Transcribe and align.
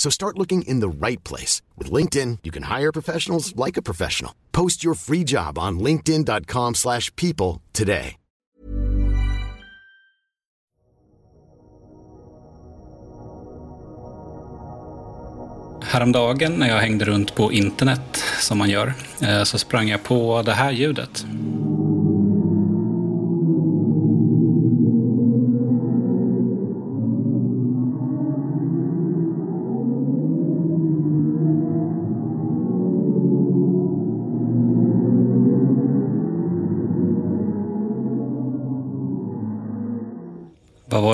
So 0.00 0.08
start 0.08 0.38
looking 0.38 0.62
in 0.62 0.80
the 0.80 1.06
right 1.06 1.22
place. 1.24 1.60
With 1.76 1.92
LinkedIn, 1.92 2.38
you 2.42 2.50
can 2.50 2.62
hire 2.62 2.90
professionals 2.90 3.54
like 3.54 3.76
a 3.76 3.82
professional. 3.82 4.32
Post 4.50 4.82
your 4.82 4.94
free 4.94 5.24
job 5.24 5.58
on 5.58 5.78
linkedin.com 5.78 6.74
slash 6.74 7.14
people 7.16 7.60
today. 7.72 8.16
Häromdagen 15.82 16.52
när 16.52 16.68
jag 16.68 16.78
hängde 16.78 17.04
runt 17.04 17.34
på 17.34 17.52
internet, 17.52 18.24
som 18.40 18.58
man 18.58 18.70
gör, 18.70 18.94
eh, 19.22 19.42
så 19.42 19.58
sprang 19.58 19.88
jag 19.88 20.02
på 20.02 20.42
det 20.42 20.52
här 20.52 20.72
ljudet. 20.72 21.26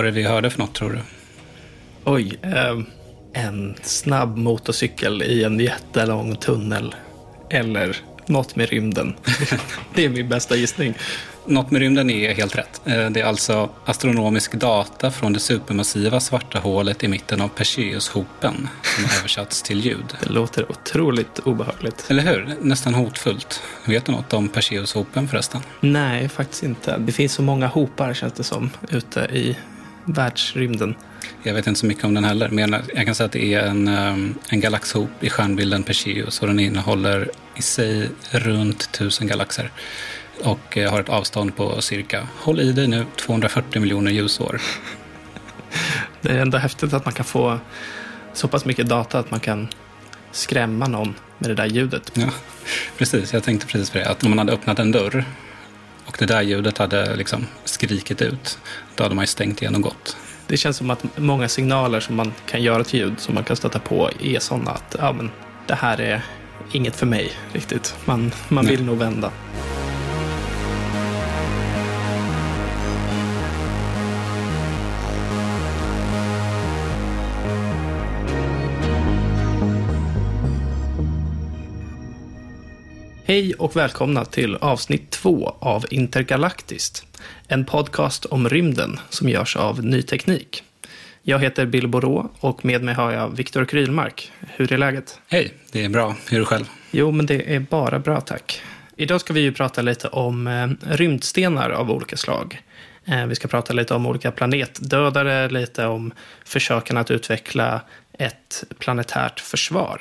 Det 0.07 0.13
vi 0.13 0.23
hörde 0.23 0.51
för 0.51 0.59
något 0.59 0.75
tror 0.75 0.91
du? 0.91 0.99
Oj, 2.05 2.39
eh, 2.43 2.79
en 3.43 3.75
snabb 3.83 4.37
motorcykel 4.37 5.23
i 5.23 5.45
en 5.45 5.61
jättelång 5.61 6.37
tunnel. 6.37 6.95
Eller 7.51 7.97
något 8.27 8.57
med 8.57 8.69
rymden. 8.69 9.15
det 9.95 10.05
är 10.05 10.09
min 10.09 10.29
bästa 10.29 10.57
gissning. 10.57 10.95
Något 11.49 11.71
med 11.71 11.81
rymden 11.81 12.11
är 12.11 12.35
helt 12.35 12.57
rätt. 12.57 12.81
Eh, 12.85 13.11
Det 13.11 13.21
är 13.21 13.25
alltså 13.25 13.71
astronomisk 13.85 14.55
data 14.55 15.11
från 15.11 15.33
det 15.33 15.41
supermassiva 15.41 16.21
svarta 16.21 16.59
hålet 16.59 17.05
i 17.05 17.09
mitten 17.09 17.41
av 17.41 17.49
Perseushopen 17.49 18.69
som 18.83 19.05
har 19.05 19.19
översatts 19.19 19.63
till 19.63 19.81
ljud. 19.81 20.05
Det 20.23 20.29
låter 20.31 20.71
otroligt 20.71 21.39
obehagligt. 21.39 22.07
Eller 22.09 22.23
hur? 22.23 22.55
Nästan 22.61 22.95
hotfullt. 22.95 23.63
Vet 23.85 24.05
du 24.07 24.13
något 24.13 24.33
om 24.33 24.49
Perseushopen 24.49 25.29
förresten? 25.29 25.61
Nej, 25.81 26.29
faktiskt 26.29 26.63
inte. 26.63 26.99
Det 26.99 27.13
finns 27.13 27.33
så 27.33 27.43
många 27.43 27.67
hopar 27.67 28.15
känns 28.15 28.33
det 28.33 28.45
som 28.45 28.71
ute 28.91 29.21
i 29.21 29.57
världsrymden. 30.07 30.95
Jag 31.43 31.55
vet 31.55 31.67
inte 31.67 31.81
så 31.81 31.87
mycket 31.87 32.05
om 32.05 32.15
den 32.15 32.25
heller, 32.25 32.49
men 32.49 32.77
jag 32.95 33.07
kan 33.07 33.15
säga 33.15 33.27
att 33.27 33.33
det 33.33 33.55
är 33.55 33.67
en, 33.67 33.89
ehm, 33.89 34.35
en 34.49 34.61
galaxhop 34.61 35.11
i 35.21 35.31
stjärnbilden 35.31 35.83
Perseus 35.83 36.41
och 36.41 36.47
den 36.47 36.61
innehåller 36.61 37.31
i 37.57 37.63
sig 37.63 38.11
runt 38.31 38.93
tusen 38.93 39.27
galaxer 39.27 39.71
och 40.45 40.79
eh, 40.79 40.91
har 40.91 41.01
ett 41.01 41.09
avstånd 41.09 41.57
på 41.57 41.83
cirka, 41.83 42.27
håll 42.41 42.61
i 42.61 42.73
dig 42.73 42.89
nu, 42.89 43.05
240 43.17 43.81
miljoner 43.81 44.11
ljusår. 44.11 44.61
Det 46.21 46.33
är 46.33 46.39
ändå 46.39 46.59
häftigt 46.59 46.93
att 46.93 47.05
man 47.05 47.15
kan 47.15 47.25
få 47.25 47.59
så 48.33 48.49
pass 48.49 48.65
mycket 48.65 48.89
data 48.89 49.19
att 49.19 49.31
man 49.31 49.41
kan 49.41 49.69
skrämma 50.33 50.87
någon 50.87 51.15
med 51.39 51.51
det 51.51 51.55
där 51.55 51.67
ljudet. 51.67 52.13
Ja, 52.15 52.29
precis. 52.99 53.33
Jag 53.33 53.43
tänkte 53.43 53.67
precis 53.67 53.91
på 53.91 53.99
det. 53.99 54.09
Att 54.09 54.25
om 54.25 54.31
man 54.31 54.39
hade 54.39 54.53
öppnat 54.53 54.79
en 54.79 54.93
dörr 54.93 55.25
och 56.07 56.17
det 56.19 56.27
där 56.27 56.43
ljudet 56.43 56.79
hade 56.79 57.17
liksom 57.17 57.47
skrikit 57.65 58.23
ut, 58.23 58.59
då 58.95 59.03
hade 59.03 59.15
man 59.15 59.23
ju 59.23 59.27
stängt 59.27 59.63
igen 59.63 59.75
och 59.75 59.83
gått. 59.83 60.17
Det 60.47 60.57
känns 60.57 60.77
som 60.77 60.91
att 60.91 61.05
många 61.17 61.49
signaler 61.49 62.01
som 62.01 62.17
man 62.17 62.33
kan 62.47 62.63
göra 62.63 62.85
till 62.85 63.01
ljud 63.01 63.21
som 63.21 63.35
man 63.35 63.45
kan 63.45 63.57
stöta 63.57 63.79
på 63.79 64.11
är 64.21 64.39
sådana 64.39 64.71
att 64.71 64.97
ja, 64.99 65.13
men, 65.13 65.31
det 65.67 65.75
här 65.75 66.01
är 66.01 66.23
inget 66.73 66.97
för 66.97 67.07
mig 67.07 67.33
riktigt. 67.53 67.95
Man, 68.05 68.33
man 68.49 68.65
Nej. 68.65 68.77
vill 68.77 68.85
nog 68.85 68.99
vända. 68.99 69.31
Hej 83.29 83.55
och 83.55 83.77
välkomna 83.77 84.25
till 84.25 84.57
avsnitt 84.57 85.11
två 85.11 85.57
av 85.59 85.85
Intergalaktiskt. 85.91 87.07
En 87.49 87.65
podcast 87.65 88.25
om 88.25 88.49
rymden 88.49 88.99
som 89.09 89.29
görs 89.29 89.57
av 89.57 89.85
Ny 89.85 90.03
Teknik. 90.03 90.63
Jag 91.23 91.39
heter 91.39 91.67
Bill 91.67 91.89
Borå 91.89 92.31
och 92.41 92.65
med 92.65 92.83
mig 92.83 92.95
har 92.95 93.13
jag 93.13 93.37
Viktor 93.37 93.65
Krylmark. 93.65 94.33
Hur 94.41 94.73
är 94.73 94.79
läget? 94.79 95.21
Hej, 95.29 95.55
det 95.73 95.85
är 95.85 95.89
bra. 95.89 96.17
Hur 96.29 96.37
är 96.37 96.41
du 96.41 96.45
själv? 96.45 96.65
Jo, 96.91 97.11
men 97.11 97.27
det 97.27 97.55
är 97.55 97.61
bara 97.61 97.99
bra 97.99 98.21
tack. 98.21 98.63
Idag 98.97 99.21
ska 99.21 99.33
vi 99.33 99.41
ju 99.41 99.53
prata 99.53 99.83
lite 99.83 100.09
om 100.09 100.47
eh, 100.47 100.95
rymdstenar 100.97 101.71
av 101.71 101.91
olika 101.91 102.17
slag. 102.17 102.63
Eh, 103.05 103.27
vi 103.27 103.35
ska 103.35 103.49
prata 103.49 103.73
lite 103.73 103.95
om 103.95 104.07
olika 104.07 104.31
planetdödare, 104.31 105.49
lite 105.49 105.87
om 105.87 106.13
försöken 106.45 106.97
att 106.97 107.11
utveckla 107.11 107.81
ett 108.19 108.65
planetärt 108.79 109.41
försvar. 109.41 110.01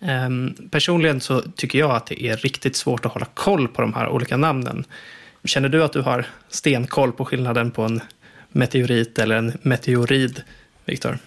Ehm, 0.00 0.54
personligen 0.70 1.20
så 1.20 1.40
tycker 1.42 1.78
jag 1.78 1.90
att 1.90 2.06
det 2.06 2.24
är 2.24 2.36
riktigt 2.36 2.76
svårt 2.76 3.06
att 3.06 3.12
hålla 3.12 3.26
koll 3.34 3.68
på 3.68 3.82
de 3.82 3.94
här 3.94 4.08
olika 4.08 4.36
namnen. 4.36 4.84
Känner 5.44 5.68
du 5.68 5.84
att 5.84 5.92
du 5.92 6.00
har 6.00 6.26
stenkoll 6.48 7.12
på 7.12 7.24
skillnaden 7.24 7.70
på 7.70 7.82
en 7.82 8.00
meteorit 8.48 9.18
eller 9.18 9.36
en 9.36 9.52
meteorid, 9.62 10.42
Viktor? 10.84 11.18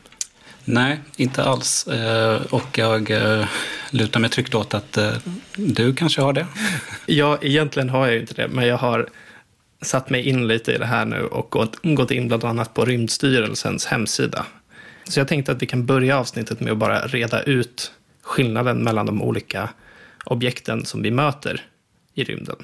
Nej, 0.65 0.99
inte 1.15 1.43
alls. 1.43 1.87
Eh, 1.87 2.41
Och 2.49 2.77
jag 2.77 3.11
eh, 3.11 3.45
lutar 3.91 4.19
mig 4.19 4.29
tryggt 4.29 4.55
åt 4.55 4.73
att 4.73 4.97
eh, 4.97 5.13
du 5.55 5.93
kanske 5.95 6.21
har 6.21 6.33
det. 6.33 6.47
Ja, 7.05 7.37
egentligen 7.41 7.89
har 7.89 8.07
jag 8.07 8.17
inte 8.17 8.33
det, 8.33 8.47
men 8.47 8.67
jag 8.67 8.77
har 8.77 9.07
satt 9.81 10.09
mig 10.09 10.27
in 10.29 10.47
lite 10.47 10.71
i 10.71 10.77
det 10.77 10.85
här 10.85 11.05
nu 11.05 11.21
och 11.23 11.49
gått, 11.49 11.79
gått 11.83 12.11
in 12.11 12.27
bland 12.27 12.43
annat 12.43 12.73
på 12.73 12.85
Rymdstyrelsens 12.85 13.85
hemsida. 13.85 14.45
Så 15.09 15.19
jag 15.19 15.27
tänkte 15.27 15.51
att 15.51 15.61
vi 15.61 15.65
kan 15.65 15.85
börja 15.85 16.17
avsnittet 16.19 16.59
med 16.59 16.71
att 16.71 16.77
bara 16.77 17.07
reda 17.07 17.41
ut 17.43 17.91
skillnaden 18.23 18.83
mellan 18.83 19.05
de 19.05 19.21
olika 19.21 19.69
objekten 20.25 20.85
som 20.85 21.01
vi 21.01 21.11
möter 21.11 21.61
i 22.13 22.23
rymden. 22.23 22.55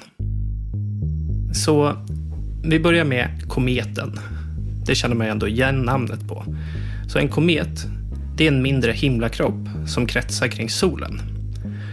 Så 1.54 1.96
vi 2.64 2.80
börjar 2.80 3.04
med 3.04 3.48
kometen. 3.48 4.18
Det 4.86 4.94
känner 4.94 5.14
man 5.14 5.26
ju 5.26 5.30
ändå 5.30 5.48
igen 5.48 5.82
namnet 5.82 6.28
på. 6.28 6.44
Så 7.08 7.18
en 7.18 7.28
komet, 7.28 7.86
det 8.36 8.44
är 8.44 8.48
en 8.52 8.62
mindre 8.62 8.92
himlakropp 8.92 9.68
som 9.86 10.06
kretsar 10.06 10.48
kring 10.48 10.70
solen. 10.70 11.20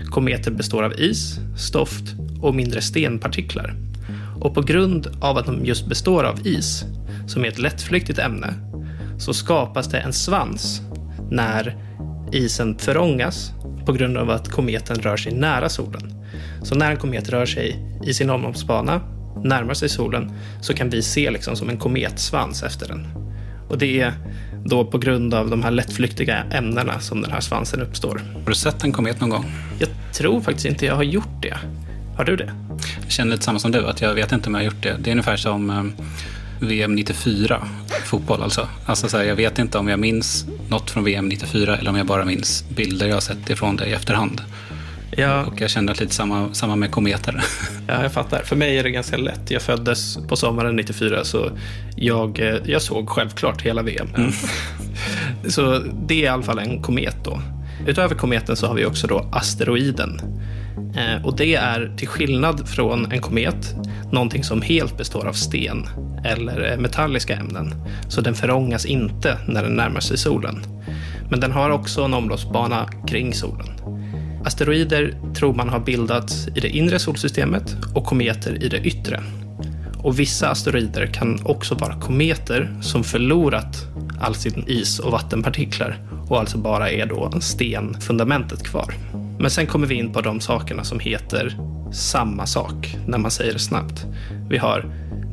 Kometer 0.09 0.51
består 0.51 0.83
av 0.83 0.93
is, 0.99 1.39
stoft 1.57 2.15
och 2.41 2.55
mindre 2.55 2.81
stenpartiklar. 2.81 3.75
Och 4.41 4.53
på 4.53 4.61
grund 4.61 5.07
av 5.21 5.37
att 5.37 5.45
de 5.45 5.65
just 5.65 5.87
består 5.87 6.23
av 6.23 6.47
is, 6.47 6.83
som 7.27 7.45
är 7.45 7.47
ett 7.47 7.59
lättflyktigt 7.59 8.19
ämne, 8.19 8.53
så 9.19 9.33
skapas 9.33 9.87
det 9.87 9.99
en 9.99 10.13
svans 10.13 10.81
när 11.31 11.75
isen 12.31 12.77
förångas 12.77 13.51
på 13.85 13.93
grund 13.93 14.17
av 14.17 14.29
att 14.29 14.51
kometen 14.51 14.95
rör 14.95 15.17
sig 15.17 15.33
nära 15.33 15.69
solen. 15.69 16.13
Så 16.63 16.75
när 16.75 16.91
en 16.91 16.97
komet 16.97 17.29
rör 17.29 17.45
sig 17.45 17.79
i 18.05 18.13
sin 18.13 18.29
omloppsbana, 18.29 19.01
närmar 19.43 19.73
sig 19.73 19.89
solen, 19.89 20.31
så 20.61 20.73
kan 20.73 20.89
vi 20.89 21.01
se 21.01 21.31
liksom 21.31 21.55
som 21.55 21.69
en 21.69 21.77
kometsvans 21.77 22.63
efter 22.63 22.87
den. 22.87 23.07
Och 23.69 23.77
det 23.77 24.01
är 24.01 24.13
då 24.65 24.85
på 24.85 24.97
grund 24.97 25.33
av 25.33 25.49
de 25.49 25.63
här 25.63 25.71
lättflyktiga 25.71 26.43
ämnena 26.51 26.99
som 26.99 27.21
den 27.21 27.31
här 27.31 27.41
svansen 27.41 27.81
uppstår. 27.81 28.21
Har 28.33 28.49
du 28.49 28.55
sett 28.55 28.83
en 28.83 28.91
komet 28.91 29.21
någon 29.21 29.29
gång? 29.29 29.45
Jag 29.79 29.89
tror 30.13 30.41
faktiskt 30.41 30.65
inte 30.65 30.85
jag 30.85 30.95
har 30.95 31.03
gjort 31.03 31.41
det. 31.41 31.57
Har 32.17 32.25
du 32.25 32.35
det? 32.35 32.51
Jag 33.01 33.11
känner 33.11 33.31
lite 33.31 33.43
samma 33.43 33.59
som 33.59 33.71
du, 33.71 33.87
att 33.87 34.01
jag 34.01 34.13
vet 34.13 34.31
inte 34.31 34.49
om 34.49 34.55
jag 34.55 34.61
har 34.61 34.65
gjort 34.65 34.83
det. 34.83 34.97
Det 34.99 35.09
är 35.09 35.11
ungefär 35.11 35.37
som 35.37 35.69
eh, 35.69 35.83
VM 36.59 36.95
94, 36.95 37.67
fotboll 38.05 38.43
alltså. 38.43 38.67
Alltså 38.85 39.09
så 39.09 39.17
här, 39.17 39.23
jag 39.23 39.35
vet 39.35 39.59
inte 39.59 39.77
om 39.77 39.87
jag 39.87 39.99
minns 39.99 40.45
något 40.69 40.91
från 40.91 41.03
VM 41.03 41.29
94 41.29 41.77
eller 41.77 41.89
om 41.89 41.97
jag 41.97 42.05
bara 42.05 42.25
minns 42.25 42.65
bilder 42.69 43.07
jag 43.07 43.15
har 43.15 43.21
sett 43.21 43.49
ifrån 43.49 43.75
det 43.75 43.85
i 43.85 43.93
efterhand. 43.93 44.41
Ja. 45.11 45.45
Och 45.45 45.61
jag 45.61 45.69
kände 45.69 45.91
att 45.91 45.99
lite 45.99 46.13
samma, 46.13 46.53
samma 46.53 46.75
med 46.75 46.91
kometer. 46.91 47.43
Ja, 47.87 48.03
jag 48.03 48.13
fattar. 48.13 48.43
För 48.43 48.55
mig 48.55 48.77
är 48.77 48.83
det 48.83 48.91
ganska 48.91 49.17
lätt. 49.17 49.51
Jag 49.51 49.61
föddes 49.61 50.17
på 50.27 50.35
sommaren 50.35 50.75
94, 50.75 51.23
så 51.23 51.51
jag, 51.95 52.39
eh, 52.39 52.55
jag 52.65 52.81
såg 52.81 53.09
självklart 53.09 53.61
hela 53.61 53.81
VM. 53.81 54.07
Mm. 54.15 54.31
så 55.47 55.79
det 56.07 56.13
är 56.13 56.23
i 56.23 56.27
alla 56.27 56.43
fall 56.43 56.59
en 56.59 56.81
komet 56.81 57.17
då. 57.23 57.41
Utöver 57.87 58.15
kometen 58.15 58.55
så 58.55 58.67
har 58.67 58.75
vi 58.75 58.85
också 58.85 59.07
då 59.07 59.29
asteroiden. 59.31 60.21
Eh, 60.95 61.25
och 61.25 61.35
det 61.35 61.55
är 61.55 61.93
till 61.97 62.07
skillnad 62.07 62.69
från 62.69 63.11
en 63.11 63.21
komet 63.21 63.75
någonting 64.11 64.43
som 64.43 64.61
helt 64.61 64.97
består 64.97 65.27
av 65.27 65.33
sten 65.33 65.87
eller 66.25 66.71
eh, 66.71 66.77
metalliska 66.77 67.35
ämnen. 67.35 67.73
Så 68.09 68.21
den 68.21 68.35
förångas 68.35 68.85
inte 68.85 69.37
när 69.47 69.63
den 69.63 69.75
närmar 69.75 69.99
sig 69.99 70.17
solen. 70.17 70.59
Men 71.29 71.39
den 71.39 71.51
har 71.51 71.69
också 71.69 72.01
en 72.01 72.13
omloppsbana 72.13 72.89
kring 73.07 73.33
solen. 73.33 73.67
Asteroider 74.45 75.13
tror 75.35 75.53
man 75.53 75.69
har 75.69 75.79
bildats 75.79 76.47
i 76.55 76.59
det 76.59 76.69
inre 76.69 76.99
solsystemet 76.99 77.75
och 77.95 78.05
kometer 78.05 78.63
i 78.63 78.67
det 78.67 78.79
yttre. 78.79 79.23
Och 79.97 80.19
vissa 80.19 80.49
asteroider 80.49 81.05
kan 81.05 81.39
också 81.45 81.75
vara 81.75 81.99
kometer 81.99 82.75
som 82.81 83.03
förlorat 83.03 83.77
all 84.19 84.35
sin 84.35 84.63
is 84.67 84.99
och 84.99 85.11
vattenpartiklar 85.11 85.97
och 86.29 86.39
alltså 86.39 86.57
bara 86.57 86.91
är 86.91 87.05
då 87.05 87.31
stenfundamentet 87.41 88.63
kvar. 88.63 88.93
Men 89.39 89.51
sen 89.51 89.67
kommer 89.67 89.87
vi 89.87 89.95
in 89.95 90.13
på 90.13 90.21
de 90.21 90.39
sakerna 90.39 90.83
som 90.83 90.99
heter 90.99 91.57
samma 91.93 92.45
sak 92.45 92.97
när 93.07 93.17
man 93.17 93.31
säger 93.31 93.53
det 93.53 93.59
snabbt. 93.59 94.05
Vi 94.49 94.57
har 94.57 94.85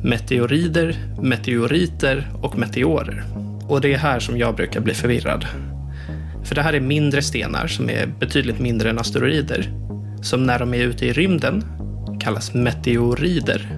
meteorider, 0.03 0.95
meteoriter 1.21 2.27
och 2.41 2.57
meteorer. 2.57 3.23
Och 3.67 3.81
det 3.81 3.93
är 3.93 3.97
här 3.97 4.19
som 4.19 4.37
jag 4.37 4.55
brukar 4.55 4.81
bli 4.81 4.93
förvirrad. 4.93 5.45
För 6.43 6.55
det 6.55 6.61
här 6.61 6.73
är 6.73 6.79
mindre 6.79 7.21
stenar 7.21 7.67
som 7.67 7.89
är 7.89 8.07
betydligt 8.19 8.59
mindre 8.59 8.89
än 8.89 8.99
asteroider. 8.99 9.69
Som 10.21 10.43
när 10.43 10.59
de 10.59 10.73
är 10.73 10.77
ute 10.77 11.05
i 11.05 11.13
rymden 11.13 11.63
kallas 12.19 12.53
meteorider. 12.53 13.69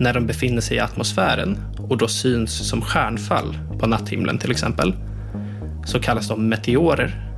När 0.00 0.14
de 0.14 0.26
befinner 0.26 0.60
sig 0.60 0.76
i 0.76 0.80
atmosfären 0.80 1.58
och 1.78 1.98
då 1.98 2.08
syns 2.08 2.68
som 2.68 2.82
stjärnfall 2.82 3.58
på 3.78 3.86
natthimlen 3.86 4.38
till 4.38 4.50
exempel, 4.50 4.94
så 5.84 6.00
kallas 6.00 6.28
de 6.28 6.48
meteorer. 6.48 7.31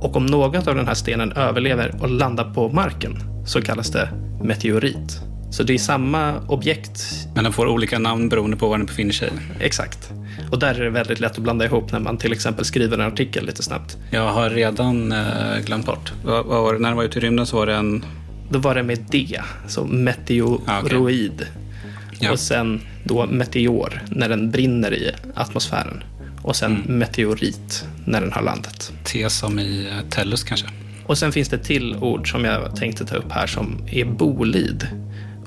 Och 0.00 0.16
om 0.16 0.26
något 0.26 0.66
av 0.66 0.74
den 0.74 0.86
här 0.86 0.94
stenen 0.94 1.32
överlever 1.32 1.94
och 2.00 2.10
landar 2.10 2.54
på 2.54 2.68
marken 2.68 3.18
så 3.46 3.62
kallas 3.62 3.90
det 3.90 4.08
meteorit. 4.42 5.20
Så 5.50 5.62
det 5.62 5.74
är 5.74 5.78
samma 5.78 6.40
objekt. 6.48 7.02
Men 7.34 7.44
den 7.44 7.52
får 7.52 7.66
olika 7.66 7.98
namn 7.98 8.28
beroende 8.28 8.56
på 8.56 8.68
var 8.68 8.78
den 8.78 8.86
befinner 8.86 9.12
sig. 9.12 9.30
Exakt. 9.60 10.10
Och 10.50 10.58
där 10.58 10.74
är 10.74 10.84
det 10.84 10.90
väldigt 10.90 11.20
lätt 11.20 11.32
att 11.32 11.38
blanda 11.38 11.64
ihop 11.64 11.92
när 11.92 12.00
man 12.00 12.18
till 12.18 12.32
exempel 12.32 12.64
skriver 12.64 12.98
en 12.98 13.12
artikel 13.12 13.46
lite 13.46 13.62
snabbt. 13.62 13.96
Jag 14.10 14.32
har 14.32 14.50
redan 14.50 15.12
eh, 15.12 15.58
glömt 15.64 15.86
bort. 15.86 16.12
Var 16.24 16.72
det? 16.72 16.78
När 16.78 16.88
den 16.88 16.96
var 16.96 17.04
ute 17.04 17.18
i 17.18 17.22
rymden 17.22 17.46
så 17.46 17.56
var 17.56 17.66
det 17.66 17.74
en... 17.74 18.04
Då 18.50 18.58
var 18.58 18.74
det 18.74 18.82
med 18.82 18.98
D, 19.10 19.40
så 19.68 19.84
meteoroid. 19.84 20.66
Ah, 20.66 20.80
okay. 20.80 22.18
ja. 22.20 22.32
Och 22.32 22.38
sen 22.38 22.80
då 23.04 23.26
meteor, 23.26 24.02
när 24.08 24.28
den 24.28 24.50
brinner 24.50 24.94
i 24.94 25.10
atmosfären. 25.34 26.02
Och 26.42 26.56
sen 26.56 26.76
mm. 26.76 26.98
meteorit, 26.98 27.86
när 28.06 28.20
den 28.20 28.32
har 28.32 28.42
landat. 28.42 28.92
T 29.04 29.30
som 29.30 29.58
i 29.58 29.88
eh, 29.90 30.08
Tellus 30.10 30.44
kanske? 30.44 30.66
Och 31.06 31.18
sen 31.18 31.32
finns 31.32 31.48
det 31.48 31.58
till 31.58 31.96
ord 31.96 32.30
som 32.30 32.44
jag 32.44 32.76
tänkte 32.76 33.04
ta 33.04 33.16
upp 33.16 33.32
här 33.32 33.46
som 33.46 33.88
är 33.90 34.04
bolid. 34.04 34.88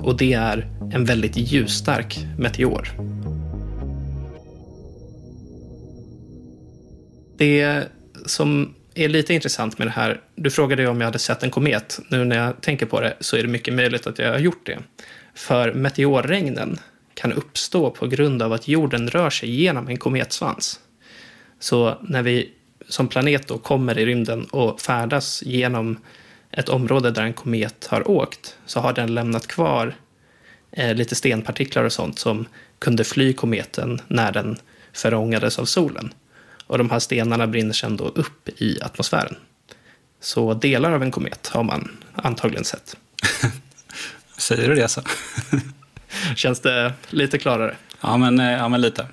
Och 0.00 0.16
det 0.16 0.32
är 0.32 0.68
en 0.92 1.04
väldigt 1.04 1.36
ljusstark 1.36 2.18
meteor. 2.38 2.88
Det 7.38 7.82
som 8.26 8.74
är 8.94 9.08
lite 9.08 9.34
intressant 9.34 9.78
med 9.78 9.86
det 9.86 9.90
här, 9.90 10.20
du 10.36 10.50
frågade 10.50 10.88
om 10.88 11.00
jag 11.00 11.06
hade 11.06 11.18
sett 11.18 11.42
en 11.42 11.50
komet. 11.50 12.00
Nu 12.08 12.24
när 12.24 12.36
jag 12.36 12.60
tänker 12.60 12.86
på 12.86 13.00
det 13.00 13.16
så 13.20 13.36
är 13.36 13.42
det 13.42 13.48
mycket 13.48 13.74
möjligt 13.74 14.06
att 14.06 14.18
jag 14.18 14.32
har 14.32 14.38
gjort 14.38 14.66
det. 14.66 14.78
För 15.34 15.74
meteorregnen 15.74 16.78
kan 17.14 17.32
uppstå 17.32 17.90
på 17.90 18.06
grund 18.06 18.42
av 18.42 18.52
att 18.52 18.68
jorden 18.68 19.08
rör 19.08 19.30
sig 19.30 19.50
genom 19.50 19.88
en 19.88 19.96
kometsvans. 19.96 20.80
Så 21.60 21.98
när 22.02 22.22
vi 22.22 22.52
som 22.88 23.08
planet 23.08 23.48
då 23.48 23.58
kommer 23.58 23.98
i 23.98 24.06
rymden 24.06 24.44
och 24.44 24.80
färdas 24.80 25.42
genom 25.42 25.98
ett 26.50 26.68
område 26.68 27.10
där 27.10 27.22
en 27.22 27.32
komet 27.32 27.86
har 27.90 28.10
åkt 28.10 28.56
så 28.66 28.80
har 28.80 28.92
den 28.92 29.14
lämnat 29.14 29.46
kvar 29.46 29.96
eh, 30.72 30.94
lite 30.94 31.14
stenpartiklar 31.14 31.84
och 31.84 31.92
sånt 31.92 32.18
som 32.18 32.46
kunde 32.78 33.04
fly 33.04 33.32
kometen 33.32 34.00
när 34.08 34.32
den 34.32 34.56
förångades 34.92 35.58
av 35.58 35.64
solen. 35.64 36.14
Och 36.66 36.78
de 36.78 36.90
här 36.90 36.98
stenarna 36.98 37.46
brinner 37.46 37.72
sedan 37.72 37.96
då 37.96 38.04
upp 38.04 38.48
i 38.56 38.78
atmosfären. 38.82 39.36
Så 40.20 40.54
delar 40.54 40.92
av 40.92 41.02
en 41.02 41.10
komet 41.10 41.46
har 41.46 41.62
man 41.62 41.90
antagligen 42.14 42.64
sett. 42.64 42.96
Säger 44.36 44.68
du 44.68 44.74
det 44.74 44.88
så? 44.88 45.02
Känns 46.36 46.60
det 46.60 46.92
lite 47.10 47.38
klarare? 47.38 47.76
Ja 48.00 48.16
men, 48.16 48.40
eh, 48.40 48.52
ja, 48.52 48.68
men 48.68 48.80
lite. 48.80 49.06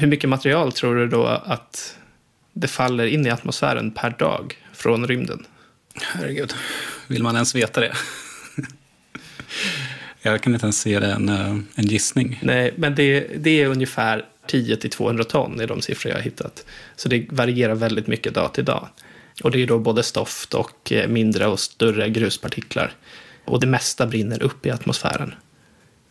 Hur 0.00 0.06
mycket 0.06 0.30
material 0.30 0.72
tror 0.72 0.96
du 0.96 1.06
då 1.06 1.26
att 1.26 1.98
det 2.52 2.68
faller 2.68 3.06
in 3.06 3.26
i 3.26 3.30
atmosfären 3.30 3.90
per 3.90 4.10
dag 4.10 4.58
från 4.72 5.06
rymden? 5.06 5.46
Herregud, 6.02 6.54
vill 7.08 7.22
man 7.22 7.34
ens 7.34 7.54
veta 7.54 7.80
det? 7.80 7.92
Jag 10.22 10.42
kan 10.42 10.54
inte 10.54 10.66
ens 10.66 10.80
se 10.80 11.00
det 11.00 11.12
en, 11.12 11.28
eh, 11.28 11.58
en 11.74 11.86
gissning. 11.86 12.38
Nej, 12.42 12.74
men 12.76 12.94
det, 12.94 13.20
det 13.36 13.62
är 13.62 13.66
ungefär 13.66 14.24
10 14.46 14.76
till 14.76 14.90
200 14.90 15.24
ton 15.24 15.60
är 15.60 15.66
de 15.66 15.82
siffror 15.82 16.10
jag 16.10 16.18
har 16.18 16.24
hittat. 16.24 16.64
Så 16.96 17.08
det 17.08 17.26
varierar 17.30 17.74
väldigt 17.74 18.06
mycket 18.06 18.34
dag 18.34 18.54
till 18.54 18.64
dag. 18.64 18.88
Och 19.42 19.50
det 19.50 19.62
är 19.62 19.66
då 19.66 19.78
både 19.78 20.02
stoft 20.02 20.54
och 20.54 20.92
eh, 20.92 21.08
mindre 21.08 21.46
och 21.46 21.60
större 21.60 22.08
gruspartiklar. 22.08 22.92
Och 23.44 23.60
det 23.60 23.66
mesta 23.66 24.06
brinner 24.06 24.42
upp 24.42 24.66
i 24.66 24.70
atmosfären. 24.70 25.34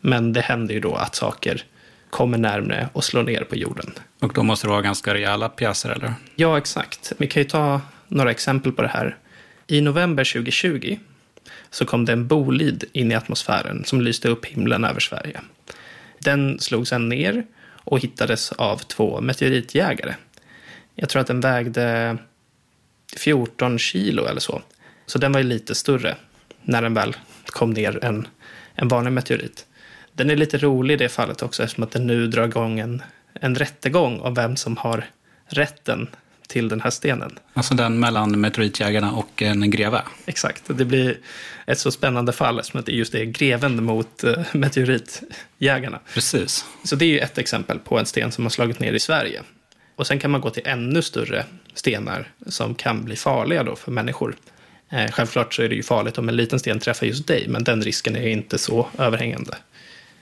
Men 0.01 0.33
det 0.33 0.41
händer 0.41 0.73
ju 0.73 0.79
då 0.79 0.95
att 0.95 1.15
saker 1.15 1.63
kommer 2.09 2.37
närmre 2.37 2.89
och 2.93 3.03
slår 3.03 3.23
ner 3.23 3.43
på 3.43 3.55
jorden. 3.55 3.93
Och 4.19 4.33
då 4.33 4.43
måste 4.43 4.67
det 4.67 4.71
vara 4.71 4.81
ganska 4.81 5.13
rejäla 5.13 5.49
pjäser, 5.49 5.89
eller? 5.89 6.13
Ja, 6.35 6.57
exakt. 6.57 7.13
Vi 7.17 7.27
kan 7.27 7.43
ju 7.43 7.49
ta 7.49 7.81
några 8.07 8.31
exempel 8.31 8.71
på 8.71 8.81
det 8.81 8.87
här. 8.87 9.17
I 9.67 9.81
november 9.81 10.33
2020 10.33 10.97
så 11.69 11.85
kom 11.85 12.05
det 12.05 12.13
en 12.13 12.27
bolid 12.27 12.83
in 12.91 13.11
i 13.11 13.15
atmosfären 13.15 13.83
som 13.85 14.01
lyste 14.01 14.29
upp 14.29 14.45
himlen 14.45 14.85
över 14.85 14.99
Sverige. 14.99 15.41
Den 16.19 16.59
slog 16.59 16.87
sedan 16.87 17.09
ner 17.09 17.45
och 17.67 17.99
hittades 17.99 18.51
av 18.51 18.77
två 18.77 19.21
meteoritjägare. 19.21 20.15
Jag 20.95 21.09
tror 21.09 21.21
att 21.21 21.27
den 21.27 21.41
vägde 21.41 22.17
14 23.17 23.79
kilo 23.79 24.25
eller 24.25 24.39
så. 24.39 24.61
Så 25.05 25.19
den 25.19 25.31
var 25.31 25.39
ju 25.39 25.47
lite 25.47 25.75
större 25.75 26.15
när 26.61 26.81
den 26.81 26.93
väl 26.93 27.15
kom 27.45 27.71
ner 27.71 28.05
än 28.05 28.27
en 28.75 28.87
vanlig 28.87 29.11
meteorit. 29.11 29.65
Den 30.13 30.29
är 30.29 30.35
lite 30.35 30.57
rolig 30.57 30.93
i 30.93 30.97
det 30.97 31.09
fallet 31.09 31.41
också 31.41 31.63
eftersom 31.63 31.83
att 31.83 31.91
den 31.91 32.07
nu 32.07 32.27
drar 32.27 32.45
igång 32.45 32.79
en, 32.79 33.01
en 33.33 33.55
rättegång 33.55 34.19
om 34.19 34.33
vem 34.33 34.55
som 34.55 34.77
har 34.77 35.05
rätten 35.47 36.07
till 36.47 36.69
den 36.69 36.81
här 36.81 36.89
stenen. 36.89 37.39
Alltså 37.53 37.73
den 37.73 37.99
mellan 37.99 38.41
meteoritjägarna 38.41 39.11
och 39.11 39.41
en 39.41 39.71
greve? 39.71 40.01
Exakt. 40.25 40.63
Det 40.67 40.85
blir 40.85 41.17
ett 41.65 41.79
så 41.79 41.91
spännande 41.91 42.31
fall 42.31 42.59
eftersom 42.59 42.79
att 42.79 42.85
det 42.85 42.91
just 42.91 43.15
är 43.15 43.25
greven 43.25 43.83
mot 43.83 44.23
uh, 44.23 44.39
meteoritjägarna. 44.51 45.99
Precis. 46.13 46.65
Så 46.83 46.95
det 46.95 47.05
är 47.05 47.09
ju 47.09 47.19
ett 47.19 47.37
exempel 47.37 47.79
på 47.79 47.99
en 47.99 48.05
sten 48.05 48.31
som 48.31 48.45
har 48.45 48.49
slagit 48.49 48.79
ner 48.79 48.93
i 48.93 48.99
Sverige. 48.99 49.41
Och 49.95 50.07
sen 50.07 50.19
kan 50.19 50.31
man 50.31 50.41
gå 50.41 50.49
till 50.49 50.63
ännu 50.65 51.01
större 51.01 51.45
stenar 51.73 52.27
som 52.47 52.75
kan 52.75 53.05
bli 53.05 53.15
farliga 53.15 53.63
då 53.63 53.75
för 53.75 53.91
människor. 53.91 54.35
Eh, 54.89 55.11
självklart 55.11 55.53
så 55.53 55.61
är 55.61 55.69
det 55.69 55.75
ju 55.75 55.83
farligt 55.83 56.17
om 56.17 56.29
en 56.29 56.35
liten 56.35 56.59
sten 56.59 56.79
träffar 56.79 57.05
just 57.05 57.27
dig, 57.27 57.45
men 57.47 57.63
den 57.63 57.81
risken 57.81 58.15
är 58.15 58.27
inte 58.27 58.57
så 58.57 58.87
överhängande. 58.97 59.55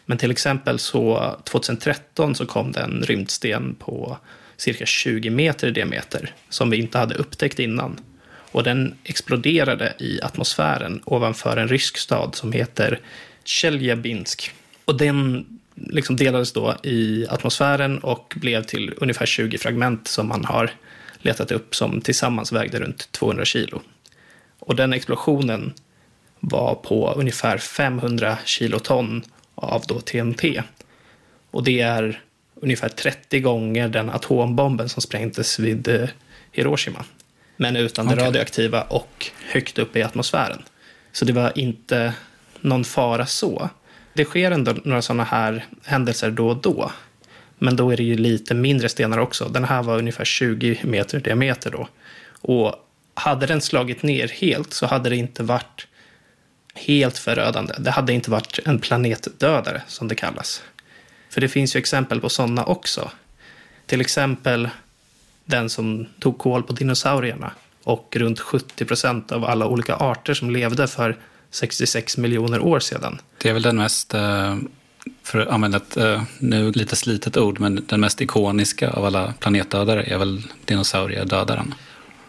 Men 0.10 0.18
till 0.18 0.32
exempel 0.32 0.80
så 0.80 1.36
2013 1.44 2.36
så 2.36 2.46
kom 2.46 2.72
det 2.72 2.80
en 2.80 3.04
rymdsten 3.04 3.76
på 3.76 4.18
cirka 4.58 4.86
20 4.86 5.30
meter 5.30 5.68
i 5.68 5.72
diameter 5.72 6.34
som 6.50 6.70
vi 6.70 6.78
inte 6.78 6.98
hade 6.98 7.16
upptäckt 7.16 7.60
innan. 7.60 8.00
Och 8.52 8.64
den 8.64 8.96
exploderade 9.04 9.94
i 10.00 10.22
atmosfären 10.22 11.02
ovanför 11.06 11.58
en 11.58 11.68
rysk 11.68 11.98
stad 11.98 12.36
som 12.36 12.52
heter 12.52 13.00
Tjeljabinsk. 13.44 14.52
Och 14.86 14.98
den 14.98 15.46
liksom 15.76 16.16
delades 16.16 16.54
då 16.54 16.76
i 16.84 17.26
atmosfären 17.30 18.00
och 18.00 18.34
blev 18.36 18.64
till 18.64 18.94
ungefär 18.98 19.26
20 19.26 19.58
fragment 19.58 20.08
som 20.08 20.28
man 20.28 20.46
har 20.46 20.72
letat 21.20 21.52
upp 21.52 21.76
som 21.76 22.02
tillsammans 22.02 22.52
vägde 22.52 22.80
runt 22.80 23.12
200 23.12 23.46
kilo. 23.46 23.82
Och 24.60 24.76
den 24.76 24.94
explosionen 24.94 25.74
var 26.40 26.76
på 26.76 27.14
ungefär 27.16 27.58
500 27.58 28.38
kiloton 28.46 29.24
av 29.58 29.84
då 29.88 30.00
TNT. 30.00 30.64
Och 31.52 31.64
det 31.64 31.82
är 31.82 32.22
ungefär 32.56 32.90
30 32.90 33.40
gånger 33.40 33.88
den 33.88 34.10
atombomben 34.10 34.90
som 34.90 35.02
sprängdes 35.02 35.60
vid 35.60 35.88
eh, 35.88 36.10
Hiroshima. 36.52 37.06
Men 37.58 37.76
utan 37.76 38.06
okay. 38.06 38.18
det 38.18 38.26
radioaktiva 38.26 38.82
och 38.82 39.28
högt 39.52 39.80
upp 39.80 39.96
i 39.96 40.04
atmosfären. 40.04 40.64
Så 41.12 41.26
det 41.26 41.34
var 41.34 41.58
inte 41.58 42.14
någon 42.62 42.84
fara 42.84 43.26
så. 43.26 43.70
Det 44.14 44.26
sker 44.26 44.52
ändå 44.52 44.76
några 44.84 45.02
sådana 45.02 45.24
här 45.24 45.66
händelser 45.84 46.32
då 46.32 46.48
och 46.48 46.58
då. 46.58 46.92
Men 47.58 47.76
då 47.76 47.92
är 47.92 47.98
det 47.98 48.04
ju 48.04 48.18
lite 48.18 48.54
mindre 48.54 48.90
stenar 48.90 49.18
också. 49.18 49.50
Den 49.50 49.64
här 49.64 49.84
var 49.84 49.98
ungefär 49.98 50.26
20 50.26 50.80
meter 50.84 51.18
i 51.18 51.22
diameter 51.22 51.72
då. 51.72 51.88
Och 52.42 52.76
hade 53.14 53.46
den 53.46 53.62
slagit 53.62 54.04
ner 54.04 54.28
helt 54.28 54.74
så 54.74 54.86
hade 54.86 55.10
det 55.10 55.16
inte 55.16 55.44
varit 55.44 55.88
helt 56.79 57.17
förödande. 57.17 57.74
Det 57.79 57.91
hade 57.91 58.13
inte 58.13 58.31
varit 58.31 58.60
en 58.65 58.79
planetdödare, 58.79 59.81
som 59.88 60.07
det 60.07 60.15
kallas. 60.15 60.62
För 61.29 61.41
det 61.41 61.48
finns 61.50 61.75
ju 61.75 61.77
exempel 61.77 62.22
på 62.22 62.29
sådana 62.29 62.63
också. 62.65 63.12
Till 63.86 64.01
exempel 64.01 64.69
den 65.46 65.69
som 65.69 66.07
tog 66.19 66.38
koll 66.38 66.63
på 66.63 66.74
dinosaurierna 66.74 67.51
och 67.84 68.15
runt 68.19 68.39
70 68.39 68.86
procent 68.86 69.31
av 69.31 69.46
alla 69.46 69.67
olika 69.67 69.96
arter 69.96 70.34
som 70.34 70.51
levde 70.51 70.88
för 70.88 71.17
66 71.51 72.17
miljoner 72.17 72.60
år 72.60 72.79
sedan. 72.79 73.22
Det 73.38 73.50
är 73.50 73.53
väl 73.53 73.62
den 73.62 73.77
mest, 73.77 74.13
eh, 74.13 74.57
för 75.24 75.39
att 75.39 75.48
använda 75.48 75.77
ett 75.77 75.98
eh, 75.98 76.24
nu 76.39 76.72
lite 76.72 76.96
slitet 76.96 77.38
ord, 77.38 77.60
men 77.60 77.86
den 77.88 78.00
mest 78.00 78.22
ikoniska 78.22 78.89
av 78.89 79.05
alla 79.05 79.34
planetdödare 79.39 80.03
är 80.03 80.17
väl 80.17 80.43
dinosauriedödaren. 80.65 81.74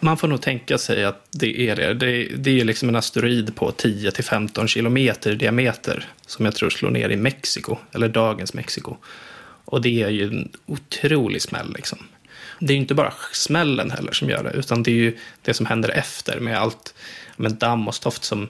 Man 0.01 0.17
får 0.17 0.29
nog 0.29 0.41
tänka 0.41 0.79
sig 0.79 1.05
att 1.05 1.27
det 1.31 1.61
är 1.69 1.77
det. 1.77 1.95
Det, 1.95 2.25
det 2.37 2.51
är 2.51 2.55
ju 2.55 2.65
liksom 2.65 2.89
en 2.89 2.97
asteroid 2.97 3.55
på 3.55 3.71
10-15 3.71 4.67
kilometer 4.67 5.33
i 5.33 5.35
diameter 5.35 6.05
som 6.27 6.45
jag 6.45 6.55
tror 6.55 6.71
slår 6.71 6.91
ner 6.91 7.11
i 7.11 7.17
Mexiko, 7.17 7.77
eller 7.93 8.09
dagens 8.09 8.55
Mexiko. 8.55 8.97
Och 9.65 9.83
det 9.83 10.03
är 10.03 10.09
ju 10.09 10.25
en 10.25 10.49
otrolig 10.67 11.43
smäll 11.43 11.73
liksom. 11.73 11.99
Det 12.61 12.73
är 12.73 12.75
ju 12.75 12.81
inte 12.81 12.95
bara 12.95 13.13
smällen 13.33 13.91
heller 13.91 14.13
som 14.13 14.31
gör 14.31 14.43
det, 14.43 14.51
utan 14.51 14.83
det 14.83 14.91
är 14.91 14.95
ju 14.95 15.19
det 15.43 15.55
som 15.55 15.67
händer 15.67 15.89
efter 15.89 16.41
med 16.41 16.59
allt 16.59 16.95
med 17.37 17.53
damm 17.53 17.89
och 17.89 17.95
stoft 17.95 18.25
som 18.25 18.49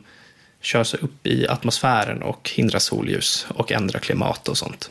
kör 0.61 0.85
sig 0.85 1.01
upp 1.03 1.27
i 1.27 1.49
atmosfären 1.49 2.23
och 2.23 2.51
hindrar 2.55 2.79
solljus 2.79 3.47
och 3.49 3.73
ändrar 3.73 4.01
klimat 4.01 4.49
och 4.49 4.59
sånt. 4.59 4.91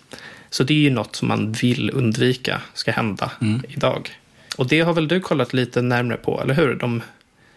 Så 0.50 0.64
det 0.64 0.74
är 0.74 0.78
ju 0.78 0.90
något 0.90 1.16
som 1.16 1.28
man 1.28 1.52
vill 1.52 1.92
undvika 1.94 2.62
ska 2.74 2.92
hända 2.92 3.32
mm. 3.42 3.62
idag. 3.70 4.18
Och 4.58 4.68
det 4.68 4.82
har 4.82 4.94
väl 4.94 5.08
du 5.08 5.20
kollat 5.20 5.54
lite 5.54 5.82
närmare 5.82 6.18
på, 6.18 6.42
eller 6.42 6.54
hur? 6.54 6.76
De, 6.76 7.02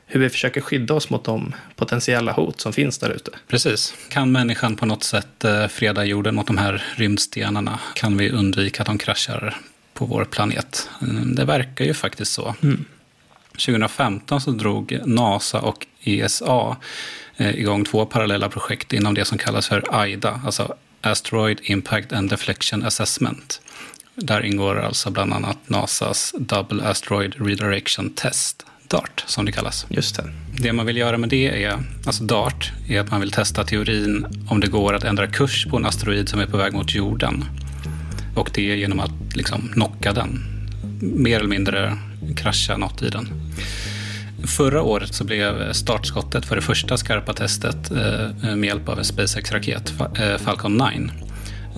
hur 0.06 0.20
vi 0.20 0.30
försöker 0.30 0.60
skydda 0.60 0.94
oss 0.94 1.10
mot 1.10 1.24
de 1.24 1.54
potentiella 1.76 2.32
hot 2.32 2.60
som 2.60 2.72
finns 2.72 2.98
där 2.98 3.10
ute. 3.10 3.30
Precis. 3.48 3.94
Kan 4.08 4.32
människan 4.32 4.76
på 4.76 4.86
något 4.86 5.04
sätt 5.04 5.44
eh, 5.44 5.66
freda 5.66 6.04
jorden 6.04 6.34
mot 6.34 6.46
de 6.46 6.58
här 6.58 6.84
rymdstenarna? 6.96 7.78
Kan 7.94 8.16
vi 8.16 8.30
undvika 8.30 8.82
att 8.82 8.86
de 8.86 8.98
kraschar 8.98 9.56
på 9.94 10.04
vår 10.04 10.24
planet? 10.24 10.88
Mm, 11.02 11.34
det 11.34 11.44
verkar 11.44 11.84
ju 11.84 11.94
faktiskt 11.94 12.32
så. 12.32 12.54
Mm. 12.62 12.84
2015 13.52 14.40
så 14.40 14.50
drog 14.50 14.98
NASA 15.04 15.60
och 15.60 15.86
ESA 16.04 16.76
eh, 17.36 17.58
igång 17.58 17.84
två 17.84 18.06
parallella 18.06 18.48
projekt 18.48 18.92
inom 18.92 19.14
det 19.14 19.24
som 19.24 19.38
kallas 19.38 19.68
för 19.68 19.84
AIDA, 19.90 20.40
alltså 20.44 20.74
Asteroid 21.00 21.60
Impact 21.62 22.12
and 22.12 22.30
Deflection 22.30 22.82
Assessment. 22.84 23.60
Där 24.22 24.44
ingår 24.44 24.80
alltså 24.80 25.10
bland 25.10 25.32
annat 25.32 25.58
NASAs 25.66 26.34
Double 26.38 26.82
Asteroid 26.84 27.34
Redirection 27.38 28.10
Test, 28.10 28.66
DART 28.88 29.24
som 29.26 29.44
det 29.44 29.52
kallas. 29.52 29.86
Just 29.88 30.16
det. 30.16 30.32
Det 30.58 30.72
man 30.72 30.86
vill 30.86 30.96
göra 30.96 31.18
med 31.18 31.28
det 31.28 31.64
är, 31.64 31.78
alltså 32.06 32.24
DART, 32.24 32.72
är 32.88 33.00
att 33.00 33.10
man 33.10 33.20
vill 33.20 33.30
testa 33.30 33.64
teorin 33.64 34.26
om 34.48 34.60
det 34.60 34.66
går 34.66 34.94
att 34.94 35.04
ändra 35.04 35.26
kurs 35.26 35.66
på 35.70 35.76
en 35.76 35.86
asteroid 35.86 36.28
som 36.28 36.40
är 36.40 36.46
på 36.46 36.56
väg 36.56 36.72
mot 36.72 36.94
jorden. 36.94 37.44
Och 38.36 38.50
det 38.54 38.70
är 38.70 38.76
genom 38.76 39.00
att 39.00 39.36
liksom 39.36 39.68
knocka 39.72 40.12
den. 40.12 40.40
Mer 41.00 41.38
eller 41.38 41.48
mindre 41.48 41.98
krascha 42.36 42.76
något 42.76 43.02
i 43.02 43.08
den. 43.08 43.28
Förra 44.44 44.82
året 44.82 45.14
så 45.14 45.24
blev 45.24 45.72
startskottet 45.72 46.46
för 46.46 46.56
det 46.56 46.62
första 46.62 46.96
skarpa 46.96 47.32
testet 47.32 47.90
eh, 47.90 48.56
med 48.56 48.64
hjälp 48.64 48.88
av 48.88 48.98
en 48.98 49.04
SpaceX-raket, 49.04 49.92
eh, 50.18 50.36
Falcon 50.36 50.76
9. 50.76 51.10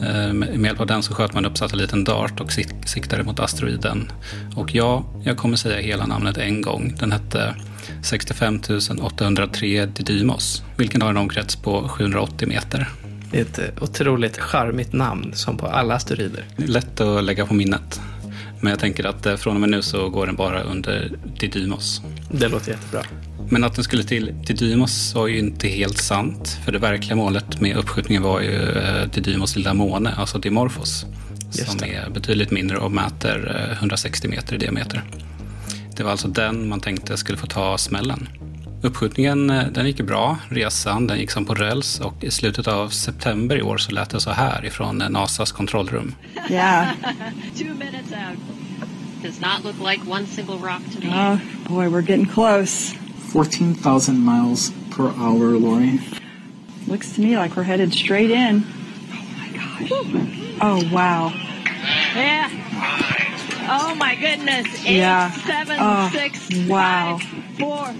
Eh, 0.02 0.32
med 0.32 0.64
hjälp 0.64 0.80
av 0.80 0.86
den 0.86 1.02
så 1.02 1.14
sköt 1.14 1.34
man 1.34 1.44
upp 1.44 1.58
satelliten 1.58 2.04
DART 2.04 2.40
och 2.40 2.52
siktade 2.86 3.22
mot 3.22 3.40
asteroiden. 3.40 4.12
Och 4.56 4.74
ja, 4.74 5.04
jag 5.24 5.36
kommer 5.36 5.56
säga 5.56 5.80
hela 5.80 6.06
namnet 6.06 6.38
en 6.38 6.62
gång. 6.62 6.94
Den 6.98 7.12
hette 7.12 7.54
65 8.02 8.60
803 9.00 9.86
Didymos, 9.86 10.62
vilken 10.76 11.02
har 11.02 11.10
en 11.10 11.16
omkrets 11.16 11.56
på 11.56 11.88
780 11.88 12.48
meter. 12.48 12.88
Det 13.30 13.38
är 13.38 13.42
ett 13.42 13.82
otroligt 13.82 14.38
charmigt 14.38 14.92
namn, 14.92 15.32
som 15.34 15.56
på 15.56 15.66
alla 15.66 15.94
asteroider. 15.94 16.44
Lätt 16.56 17.00
att 17.00 17.24
lägga 17.24 17.46
på 17.46 17.54
minnet. 17.54 18.00
Men 18.62 18.70
jag 18.70 18.78
tänker 18.78 19.04
att 19.04 19.26
eh, 19.26 19.36
från 19.36 19.54
och 19.54 19.60
med 19.60 19.70
nu 19.70 19.82
så 19.82 20.08
går 20.08 20.26
den 20.26 20.36
bara 20.36 20.62
under 20.62 21.18
Didymos. 21.38 22.02
Det 22.30 22.48
låter 22.48 22.70
jättebra. 22.70 23.02
Men 23.50 23.64
att 23.64 23.74
den 23.74 23.84
skulle 23.84 24.04
till 24.04 24.34
Didymos 24.46 25.14
var 25.14 25.26
ju 25.26 25.38
inte 25.38 25.68
helt 25.68 25.98
sant. 25.98 26.58
För 26.64 26.72
det 26.72 26.78
verkliga 26.78 27.16
målet 27.16 27.60
med 27.60 27.76
uppskjutningen 27.76 28.22
var 28.22 28.40
ju 28.40 28.60
eh, 28.60 29.08
Didymos 29.14 29.56
lilla 29.56 29.74
måne, 29.74 30.14
alltså 30.16 30.38
Dimorphos. 30.38 31.06
Som 31.50 31.84
är 31.84 32.10
betydligt 32.10 32.50
mindre 32.50 32.78
och 32.78 32.92
mäter 32.92 33.68
160 33.72 34.26
eh, 34.26 34.30
meter 34.30 34.54
i 34.54 34.58
diameter. 34.58 35.02
Det 35.96 36.02
var 36.02 36.10
alltså 36.10 36.28
den 36.28 36.68
man 36.68 36.80
tänkte 36.80 37.16
skulle 37.16 37.38
få 37.38 37.46
ta 37.46 37.78
smällen. 37.78 38.28
Uppskjutningen 38.82 39.50
eh, 39.50 39.66
den 39.66 39.86
gick 39.86 40.00
bra, 40.00 40.38
resan 40.48 41.06
den 41.06 41.18
gick 41.18 41.30
som 41.30 41.44
på 41.44 41.54
räls 41.54 42.00
och 42.00 42.24
i 42.24 42.30
slutet 42.30 42.68
av 42.68 42.88
september 42.88 43.56
i 43.56 43.62
år 43.62 43.78
så 43.78 43.92
lät 43.92 44.10
det 44.10 44.20
så 44.20 44.30
här 44.30 44.64
ifrån 44.64 45.02
eh, 45.02 45.08
NASAs 45.08 45.52
kontrollrum. 45.52 46.14
Yeah. 46.50 46.92
Does 49.22 49.40
not 49.40 49.64
look 49.64 49.78
like 49.78 50.10
one 50.10 50.26
single 50.26 50.58
rock 50.58 50.82
to 50.92 51.00
me. 51.00 51.12
Oh 51.14 51.38
boy, 51.68 51.86
we're 51.86 52.02
getting 52.02 52.26
close. 52.26 52.92
14,000 53.32 54.24
miles 54.24 54.72
per 54.90 55.04
hour, 55.04 55.58
Lori. 55.58 56.00
Looks 56.88 57.14
to 57.14 57.20
me 57.20 57.38
like 57.38 57.56
we're 57.56 57.62
headed 57.62 57.94
straight 57.94 58.32
in. 58.32 58.64
Oh 59.12 59.24
my 59.38 59.48
gosh. 59.56 59.90
Oh 60.60 60.82
wow. 60.92 61.32
Yeah. 62.16 62.50
Oh 63.68 63.94
my 63.94 64.16
goodness. 64.16 64.66
Eight, 64.84 64.96
yeah. 64.96 65.30
seven, 65.46 65.78
oh, 65.80 66.10
six, 66.12 66.68
wow. 66.68 67.18
Five, 67.18 67.58
four, 67.58 67.94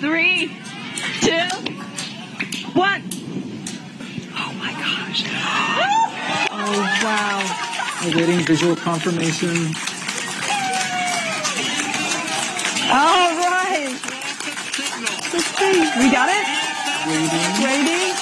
three, 0.00 0.48
two, 1.20 1.46
one. 2.72 3.02
Oh 4.32 4.52
my 4.56 4.72
gosh. 4.72 5.24
oh 6.50 6.80
wow. 7.04 8.08
Awaiting 8.08 8.40
visual 8.46 8.74
confirmation. 8.76 9.50
All 12.88 13.36
right. 13.44 13.92
We 15.98 16.10
got 16.10 16.30
it? 16.32 16.46
Waiting. 17.06 17.52
Waiting. 17.62 18.16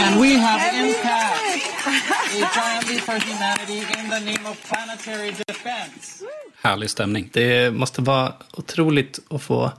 And 0.00 0.18
we 0.18 0.38
have 0.38 0.74
impact. 0.74 1.44
A 1.86 2.40
giant 2.54 2.88
leap 2.88 3.00
for 3.00 3.18
humanity 3.18 3.84
in 4.00 4.08
the 4.08 4.20
name 4.20 4.46
of 4.46 4.58
planetary 4.64 5.32
defense. 5.46 6.24
Härlig 6.64 6.90
stämning. 6.90 7.30
Det 7.32 7.74
måste 7.74 8.02
vara 8.02 8.32
otroligt 8.52 9.20
att 9.30 9.42
få 9.42 9.72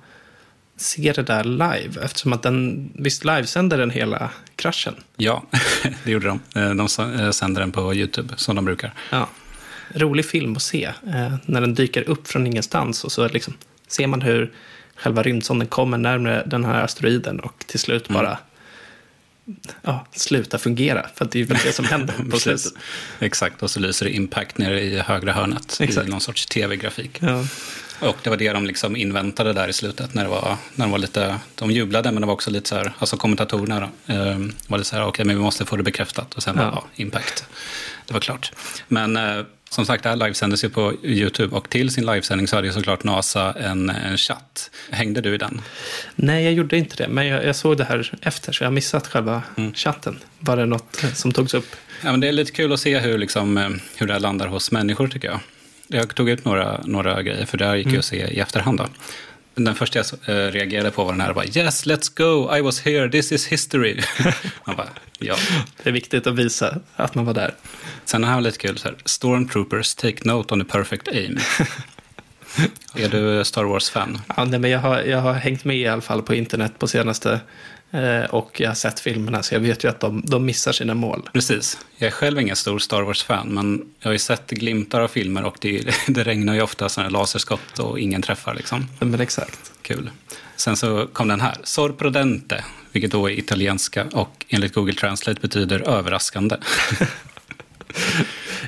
se 0.77 1.13
det 1.15 1.23
där 1.23 1.43
live, 1.43 2.01
eftersom 2.03 2.33
att 2.33 2.43
den, 2.43 2.89
visst 2.95 3.25
livesänder 3.25 3.77
den 3.77 3.89
hela 3.89 4.29
kraschen? 4.55 4.95
Ja, 5.17 5.43
det 6.03 6.11
gjorde 6.11 6.27
de. 6.27 6.39
Eh, 6.55 6.69
de 6.69 6.87
eh, 7.21 7.31
sänder 7.31 7.61
den 7.61 7.71
på 7.71 7.93
YouTube, 7.93 8.33
som 8.37 8.55
de 8.55 8.65
brukar. 8.65 8.93
Ja 9.09 9.27
rolig 9.93 10.25
film 10.25 10.55
att 10.55 10.61
se. 10.61 10.83
Eh, 10.85 11.35
när 11.45 11.61
den 11.61 11.73
dyker 11.73 12.09
upp 12.09 12.27
från 12.27 12.47
ingenstans 12.47 13.03
och 13.03 13.11
så 13.11 13.27
liksom, 13.27 13.53
ser 13.87 14.07
man 14.07 14.21
hur 14.21 14.51
själva 14.95 15.23
rymdsonden 15.23 15.67
kommer 15.67 15.97
närmare 15.97 16.43
den 16.45 16.65
här 16.65 16.83
asteroiden 16.83 17.39
och 17.39 17.63
till 17.67 17.79
slut 17.79 18.07
bara 18.07 18.27
mm. 18.27 18.37
Ja, 19.81 20.05
slutar 20.11 20.57
fungera. 20.57 21.05
För 21.15 21.27
det 21.31 21.41
är 21.41 21.45
väl 21.45 21.57
det 21.63 21.71
som 21.73 21.85
händer 21.85 22.13
på 22.31 22.39
slutet. 22.39 22.73
Exakt, 23.19 23.63
och 23.63 23.71
så 23.71 23.79
lyser 23.79 24.05
det 24.05 24.11
impact 24.11 24.57
nere 24.57 24.81
i 24.81 24.99
högra 24.99 25.33
hörnet 25.33 25.77
Exakt. 25.79 26.07
i 26.07 26.11
någon 26.11 26.21
sorts 26.21 26.45
tv-grafik. 26.45 27.17
Ja. 27.21 27.45
Och 27.99 28.17
det 28.23 28.29
var 28.29 28.37
det 28.37 28.53
de 28.53 28.65
liksom 28.65 28.95
inväntade 28.95 29.53
där 29.53 29.67
i 29.67 29.73
slutet. 29.73 30.13
När 30.13 30.23
det 30.23 30.29
var, 30.29 30.57
när 30.75 30.85
de 30.85 30.91
var 30.91 30.97
lite, 30.97 31.39
de 31.55 31.71
jublade 31.71 32.11
men 32.11 32.21
det 32.21 32.27
var 32.27 32.33
också 32.33 32.51
lite 32.51 32.69
så 32.69 32.75
här, 32.75 32.93
alltså 32.99 33.17
kommentatorerna 33.17 33.79
då, 33.79 34.13
eh, 34.13 34.39
var 34.67 34.77
lite 34.77 34.89
så 34.89 34.95
här, 34.95 35.03
okej 35.03 35.09
okay, 35.09 35.25
men 35.25 35.35
vi 35.35 35.41
måste 35.41 35.65
få 35.65 35.75
det 35.75 35.83
bekräftat. 35.83 36.33
Och 36.33 36.43
sen 36.43 36.55
ja. 36.57 36.63
var 36.63 36.71
ja, 36.71 36.85
impact. 36.95 37.45
Det 38.07 38.13
var 38.13 38.21
klart. 38.21 38.51
Men 38.87 39.17
eh, 39.17 39.45
som 39.69 39.85
sagt, 39.85 40.03
det 40.03 40.09
här 40.09 40.15
livesändes 40.15 40.63
ju 40.63 40.69
på 40.69 40.93
YouTube 41.03 41.55
och 41.55 41.69
till 41.69 41.89
sin 41.89 42.05
livesändning 42.05 42.47
så 42.47 42.55
hade 42.55 42.67
ju 42.67 42.73
såklart 42.73 43.03
NASA 43.03 43.53
en, 43.53 43.89
en 43.89 44.17
chatt. 44.17 44.71
Hängde 44.89 45.21
du 45.21 45.35
i 45.35 45.37
den? 45.37 45.61
Nej, 46.15 46.43
jag 46.43 46.53
gjorde 46.53 46.77
inte 46.77 46.95
det, 46.95 47.07
men 47.07 47.27
jag, 47.27 47.45
jag 47.45 47.55
såg 47.55 47.77
det 47.77 47.83
här 47.83 48.11
efter 48.21 48.51
så 48.51 48.63
jag 48.63 48.67
har 48.67 48.73
missat 48.73 49.07
själva 49.07 49.43
mm. 49.57 49.73
chatten. 49.73 50.19
Var 50.39 50.57
det 50.57 50.65
något 50.65 51.03
som 51.13 51.31
togs 51.31 51.53
upp? 51.53 51.75
Ja, 52.03 52.11
men 52.11 52.19
det 52.19 52.27
är 52.27 52.31
lite 52.31 52.51
kul 52.51 52.73
att 52.73 52.79
se 52.79 52.99
hur, 52.99 53.17
liksom, 53.17 53.57
eh, 53.57 53.69
hur 53.95 54.07
det 54.07 54.13
här 54.13 54.19
landar 54.19 54.47
hos 54.47 54.71
människor 54.71 55.07
tycker 55.07 55.27
jag. 55.27 55.39
Jag 55.87 56.15
tog 56.15 56.29
ut 56.29 56.45
några, 56.45 56.81
några 56.85 57.21
grejer, 57.21 57.45
för 57.45 57.57
det 57.57 57.65
här 57.65 57.75
gick 57.75 57.85
ju 57.85 57.89
mm. 57.89 57.99
att 57.99 58.05
se 58.05 58.27
i 58.27 58.39
efterhand. 58.39 58.77
Då. 58.77 58.87
Den 59.55 59.75
första 59.75 59.99
jag 59.99 60.05
eh, 60.29 60.51
reagerade 60.51 60.91
på 60.91 61.03
var 61.03 61.11
den 61.11 61.21
här, 61.21 61.33
bara, 61.33 61.45
yes, 61.45 61.85
let's 61.85 62.17
go, 62.17 62.57
I 62.57 62.61
was 62.61 62.79
here, 62.81 63.09
this 63.09 63.31
is 63.31 63.47
history. 63.47 64.01
man 64.65 64.75
bara, 64.75 64.89
ja. 65.19 65.35
Det 65.83 65.89
är 65.89 65.93
viktigt 65.93 66.27
att 66.27 66.35
visa 66.35 66.77
att 66.95 67.15
man 67.15 67.25
var 67.25 67.33
där. 67.33 67.53
Sen 68.05 68.21
den 68.21 68.29
här 68.29 68.35
var 68.35 68.41
lite 68.41 68.57
kul, 68.57 68.77
så 68.77 68.87
här, 68.87 68.97
stormtroopers 69.05 69.95
take 69.95 70.17
note 70.23 70.53
on 70.53 70.59
the 70.59 70.71
perfect 70.71 71.07
aim. 71.07 71.37
Är 72.95 73.09
du 73.09 73.45
Star 73.45 73.63
Wars-fan? 73.63 74.21
Ja, 74.37 74.45
nej, 74.45 74.59
men 74.59 74.71
jag, 74.71 74.79
har, 74.79 75.01
jag 75.01 75.21
har 75.21 75.33
hängt 75.33 75.65
med 75.65 75.77
i 75.77 75.87
alla 75.87 76.01
fall 76.01 76.21
på 76.21 76.35
internet 76.35 76.79
på 76.79 76.87
senaste 76.87 77.39
och 78.29 78.61
jag 78.61 78.69
har 78.69 78.75
sett 78.75 78.99
filmerna 78.99 79.43
så 79.43 79.55
jag 79.55 79.59
vet 79.59 79.83
ju 79.83 79.89
att 79.89 79.99
de, 79.99 80.23
de 80.25 80.45
missar 80.45 80.71
sina 80.71 80.93
mål. 80.93 81.29
Precis. 81.33 81.77
Jag 81.97 82.07
är 82.07 82.11
själv 82.11 82.39
ingen 82.39 82.55
stor 82.55 82.79
Star 82.79 83.01
Wars-fan 83.01 83.47
men 83.47 83.85
jag 83.99 84.07
har 84.07 84.13
ju 84.13 84.19
sett 84.19 84.49
glimtar 84.49 85.01
av 85.01 85.07
filmer 85.07 85.43
och 85.43 85.57
det, 85.61 85.95
det 86.07 86.23
regnar 86.23 86.53
ju 86.53 86.61
ofta 86.61 86.89
sådana 86.89 87.09
laserskott 87.09 87.79
och 87.79 87.99
ingen 87.99 88.21
träffar 88.21 88.55
liksom. 88.55 88.87
Men 88.99 89.21
exakt. 89.21 89.71
Kul. 89.81 90.09
Sen 90.55 90.77
så 90.77 91.07
kom 91.13 91.27
den 91.27 91.41
här, 91.41 91.55
sorprendente, 91.63 92.63
vilket 92.91 93.11
då 93.11 93.29
är 93.29 93.39
italienska 93.39 94.05
och 94.13 94.45
enligt 94.49 94.73
Google 94.73 94.93
Translate 94.93 95.41
betyder 95.41 95.89
överraskande. 95.89 96.55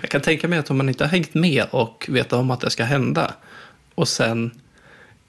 Jag 0.01 0.10
kan 0.10 0.22
tänka 0.22 0.48
mig 0.48 0.60
att 0.60 0.69
om 0.69 0.77
man 0.77 0.89
inte 0.89 1.03
har 1.03 1.12
hängt 1.12 1.34
med 1.34 1.65
och 1.72 2.05
vet 2.10 2.34
om 2.34 2.51
att 2.51 2.62
det 2.62 2.69
ska 2.69 2.84
hända 2.84 3.34
och 3.96 4.07
sen 4.07 4.51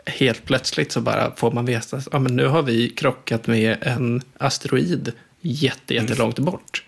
helt 0.08 0.44
plötsligt 0.44 0.92
så 0.92 1.00
bara 1.00 1.32
får 1.36 1.50
man 1.50 1.66
veta 1.66 1.96
att 1.96 2.08
ja, 2.12 2.18
nu 2.18 2.46
har 2.46 2.62
vi 2.62 2.88
krockat 2.88 3.46
med 3.46 3.76
en 3.80 4.22
asteroid 4.38 5.12
jätte, 5.40 5.94
jättelångt 5.94 6.38
bort. 6.38 6.82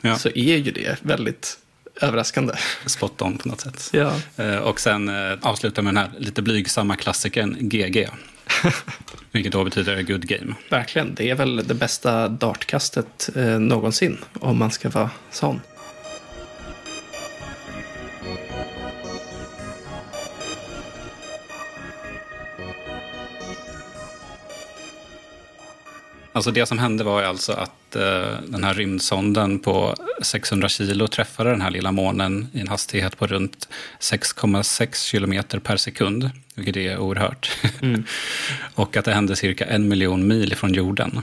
Ja. 0.00 0.18
Så 0.18 0.28
är 0.28 0.56
ju 0.56 0.70
det 0.70 0.96
väldigt 1.02 1.58
överraskande. 2.00 2.54
Spot 2.86 3.22
on 3.22 3.38
på 3.38 3.48
något 3.48 3.60
sätt. 3.60 3.90
Ja. 3.92 4.12
Eh, 4.36 4.56
Och 4.56 4.80
sen 4.80 5.08
eh, 5.08 5.38
avsluta 5.42 5.82
med 5.82 5.94
den 5.94 6.04
här 6.04 6.10
lite 6.18 6.42
blygsamma 6.42 6.96
klassikern 6.96 7.56
GG. 7.60 8.08
Vilket 9.32 9.52
då 9.52 9.64
betyder 9.64 10.02
good 10.02 10.26
game. 10.26 10.54
Verkligen, 10.70 11.14
det 11.14 11.30
är 11.30 11.34
väl 11.34 11.56
det 11.68 11.74
bästa 11.74 12.28
dartkastet 12.28 13.30
eh, 13.36 13.58
någonsin 13.58 14.18
om 14.40 14.58
man 14.58 14.70
ska 14.70 14.88
vara 14.88 15.10
sån. 15.30 15.60
Alltså 26.34 26.50
det 26.50 26.66
som 26.66 26.78
hände 26.78 27.04
var 27.04 27.22
alltså 27.22 27.52
att 27.52 27.96
eh, 27.96 28.40
den 28.46 28.64
här 28.64 28.74
rymdsonden 28.74 29.58
på 29.58 29.94
600 30.22 30.68
kilo 30.68 31.08
träffade 31.08 31.50
den 31.50 31.60
här 31.60 31.70
lilla 31.70 31.92
månen 31.92 32.48
i 32.52 32.60
en 32.60 32.68
hastighet 32.68 33.18
på 33.18 33.26
runt 33.26 33.68
6,6 34.00 35.10
kilometer 35.10 35.58
per 35.58 35.76
sekund, 35.76 36.30
vilket 36.54 36.76
är 36.76 36.98
oerhört. 36.98 37.50
och 38.74 38.96
att 38.96 39.04
det 39.04 39.12
hände 39.12 39.36
cirka 39.36 39.64
en 39.64 39.88
miljon 39.88 40.28
mil 40.28 40.56
från 40.56 40.74
jorden. 40.74 41.20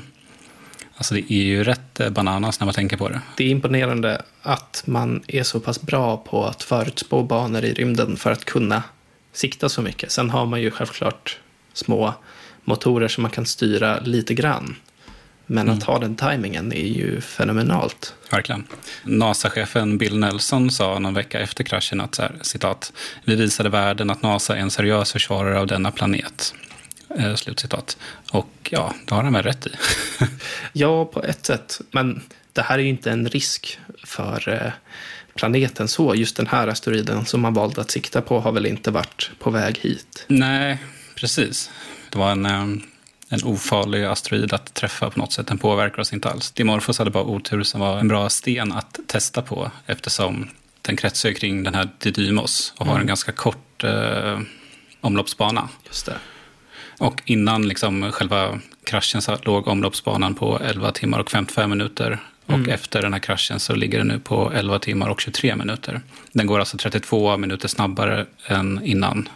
Alltså 0.96 1.14
det 1.14 1.34
är 1.34 1.44
ju 1.44 1.64
rätt 1.64 2.00
eh, 2.00 2.10
bananas 2.10 2.60
när 2.60 2.66
man 2.66 2.74
tänker 2.74 2.98
på 2.98 3.10
det. 3.10 3.22
Det 3.38 3.44
är 3.44 3.50
imponerande 3.50 4.22
att 4.42 4.84
man 4.86 5.24
är 5.28 5.44
så 5.44 5.60
pass 5.60 5.82
bra 5.82 6.18
på 6.18 6.46
att 6.46 6.64
förutspå 6.64 7.24
banor 7.24 7.64
i 7.64 7.74
rymden 7.74 8.18
för 8.18 8.32
att 8.32 8.46
kunna 8.46 8.84
sikta 9.34 9.70
så 9.70 9.82
mycket. 9.82 10.12
Sen 10.12 10.30
har 10.30 10.46
man 10.46 10.62
ju 10.62 10.72
självklart 10.72 11.40
små 11.74 12.14
motorer 12.64 13.08
som 13.08 13.22
man 13.22 13.32
kan 13.32 13.46
styra 13.46 14.00
lite 14.00 14.34
grann. 14.34 14.76
Men 15.52 15.70
att 15.70 15.84
ha 15.84 16.00
den 16.00 16.16
tajmingen 16.16 16.74
är 16.74 16.88
ju 16.88 17.22
fenomenalt. 17.22 18.16
Verkligen. 18.30 18.68
NASA-chefen 19.04 19.98
Bill 19.98 20.20
Nelson 20.20 20.72
sa 20.72 21.00
någon 21.00 21.14
vecka 21.14 21.40
efter 21.40 21.64
kraschen 21.64 22.02
att 22.02 22.16
så 22.16 22.22
här, 22.22 22.32
citat, 22.42 22.94
vi 23.24 23.36
visade 23.36 23.70
världen 23.70 24.10
att 24.10 24.22
NASA 24.22 24.56
är 24.56 24.60
en 24.60 24.72
seriös 24.72 25.12
försvarare 25.12 25.60
av 25.60 25.68
denna 25.68 25.92
planet. 25.92 26.54
Eh, 27.18 27.36
slutcitat. 27.36 27.98
Och 28.32 28.70
ja, 28.70 28.94
det 29.06 29.16
har 29.16 29.24
han 29.24 29.34
väl 29.34 29.44
rätt 29.44 29.68
i. 29.68 29.70
Ja, 30.74 31.06
på 31.06 31.24
ett 31.24 31.46
sätt. 31.46 31.82
Men 31.92 32.22
det 32.54 32.62
här 32.62 32.80
är 32.80 32.84
ju 32.84 32.90
inte 32.90 33.12
en 33.12 33.30
risk 33.30 33.80
för 34.04 34.50
eh, 34.50 34.72
planeten 35.36 35.88
så. 35.88 36.16
Just 36.16 36.38
den 36.38 36.48
här 36.48 36.68
asteroiden 36.68 37.26
som 37.26 37.42
man 37.42 37.54
valde 37.54 37.82
att 37.82 37.92
sikta 37.92 38.22
på 38.22 38.40
har 38.40 38.52
väl 38.52 38.66
inte 38.66 38.92
varit 38.92 39.32
på 39.40 39.50
väg 39.50 39.78
hit. 39.78 40.26
Nej, 40.28 40.78
precis. 41.16 41.72
Det 42.10 42.18
var 42.18 42.32
en, 42.32 42.46
eh, 42.46 42.66
en 43.32 43.44
ofarlig 43.44 44.04
asteroid 44.04 44.54
att 44.54 44.74
träffa 44.74 45.10
på 45.10 45.20
något 45.20 45.34
sätt. 45.34 45.48
Den 45.48 45.58
påverkar 45.58 46.02
oss 46.02 46.14
inte 46.14 46.30
alls. 46.30 46.52
Dimorphos 46.52 46.98
hade 46.98 47.12
bara 47.12 47.24
otur 47.24 47.64
som 47.64 47.82
var 47.82 48.00
en 48.00 48.08
bra 48.08 48.30
sten 48.30 48.72
att 48.72 49.00
testa 49.08 49.42
på 49.42 49.72
eftersom 49.86 50.50
den 50.82 50.98
kretsar 50.98 51.32
kring 51.32 51.64
den 51.64 51.76
här 51.76 51.90
Didymos 51.98 52.74
och 52.78 52.86
har 52.86 53.00
en 53.00 53.08
ganska 53.08 53.32
kort 53.32 53.84
eh, 53.84 54.40
omloppsbana. 55.02 55.70
Just 55.86 56.06
det. 56.06 56.16
Och 56.98 57.22
innan 57.26 57.68
liksom 57.68 58.12
själva 58.12 58.60
kraschen 58.84 59.22
så 59.22 59.38
låg 59.42 59.68
omloppsbanan 59.68 60.36
på 60.36 60.60
11 60.60 60.92
timmar 60.92 61.20
och 61.20 61.32
55 61.32 61.70
minuter. 61.70 62.20
Och 62.46 62.68
efter 62.68 63.02
den 63.02 63.14
här 63.14 63.20
kraschen 63.20 63.60
så 63.60 63.76
ligger 63.76 63.98
den 63.98 64.08
nu 64.08 64.20
på 64.20 64.52
11 64.56 64.80
timmar 64.80 65.10
och 65.10 65.22
23 65.22 65.56
minuter. 65.56 66.02
Den 66.32 66.48
går 66.48 66.60
alltså 66.60 66.78
32 66.78 67.38
minuter 67.38 67.68
snabbare 67.68 68.26
än 68.48 68.82
innan. 68.84 69.30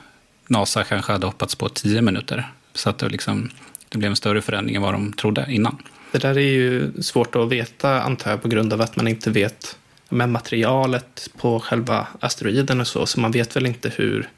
NASA 0.48 0.84
kanske 0.84 1.12
hade 1.12 1.26
hoppats 1.26 1.56
på 1.56 1.70
10 1.70 2.02
minuter. 2.02 2.52
Så 2.74 2.90
att 2.90 2.98
det, 2.98 3.10
liksom, 3.10 3.50
det 3.96 4.00
blev 4.00 4.10
en 4.10 4.16
större 4.16 4.42
förändring 4.42 4.76
än 4.76 4.82
vad 4.82 4.94
de 4.94 5.14
trodde 5.14 5.46
innan. 5.50 5.78
Det 6.12 6.18
där 6.18 6.38
är 6.38 6.42
ju 6.42 7.02
svårt 7.02 7.36
att 7.36 7.50
veta, 7.50 8.02
antar 8.02 8.32
jag, 8.32 8.42
på 8.42 8.48
grund 8.48 8.74
av 8.74 8.82
att 8.82 8.96
man 8.96 9.08
inte 9.08 9.30
vet 9.30 9.78
med 10.10 10.30
materialet 10.30 11.30
på 11.38 11.60
själva 11.60 12.08
asteroiden 12.20 12.82
och 12.82 12.88
så. 12.88 13.06
Så 13.06 13.20
man 13.20 13.32
vet 13.32 13.56
väl 13.56 13.66
inte 13.66 13.92
hur 13.96 14.30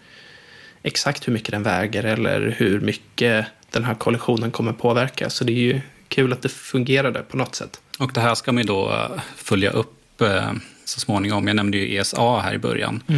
exakt 0.83 1.27
hur 1.27 1.33
mycket 1.33 1.51
den 1.51 1.63
väger 1.63 2.03
eller 2.03 2.55
hur 2.57 2.81
mycket 2.81 3.45
den 3.71 3.83
här 3.83 3.93
kollisionen 3.93 4.51
kommer 4.51 4.73
påverka. 4.73 5.29
Så 5.29 5.43
det 5.43 5.51
är 5.51 5.73
ju 5.73 5.81
kul 6.07 6.33
att 6.33 6.41
det 6.41 6.49
fungerade 6.49 7.21
på 7.21 7.37
något 7.37 7.55
sätt. 7.55 7.79
Och 7.99 8.11
det 8.13 8.21
här 8.21 8.35
ska 8.35 8.51
man 8.51 8.63
ju 8.63 8.67
då 8.67 8.89
eh, 8.89 9.21
följa 9.35 9.69
upp 9.71 10.21
eh, 10.21 10.51
så 10.85 10.99
småningom. 10.99 11.47
Jag 11.47 11.55
nämnde 11.55 11.77
ju 11.77 11.97
ESA 11.97 12.39
här 12.39 12.53
i 12.53 12.57
början. 12.57 13.03
Eh, 13.07 13.15